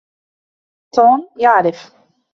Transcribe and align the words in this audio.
توم 0.95 1.29
يعرف. 1.37 1.93